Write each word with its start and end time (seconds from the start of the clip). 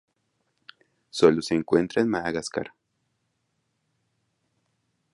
Sólo 1.11 1.43
se 1.43 1.53
encuentra 1.53 2.01
en 2.01 2.09
Madagascar. 2.09 2.73